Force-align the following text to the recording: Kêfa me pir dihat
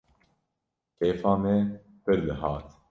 Kêfa 0.97 1.33
me 1.43 1.53
pir 2.03 2.19
dihat 2.25 2.67